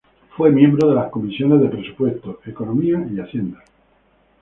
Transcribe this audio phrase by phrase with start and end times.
[0.35, 3.63] Fue miembro de las comisiones de Presupuestos, Economía y Hacienda.